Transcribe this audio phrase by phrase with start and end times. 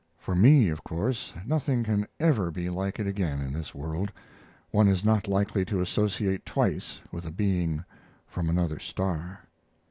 [0.17, 4.11] For me, of course, nothing can ever be like it again in this world.
[4.71, 7.85] One is not likely to associate twice with a being
[8.25, 9.41] from another star.